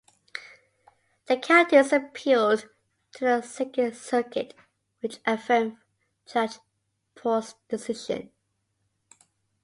The 1.27 1.37
counties 1.37 1.93
appealed 1.93 2.67
to 3.11 3.23
the 3.25 3.41
Second 3.43 3.95
Circuit, 3.95 4.55
which 5.01 5.19
affirmed 5.27 5.77
Judge 6.25 6.57
Port's 7.13 7.53
decision. 7.69 8.31